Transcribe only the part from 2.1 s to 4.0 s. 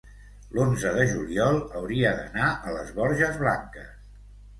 d'anar a les Borges Blanques.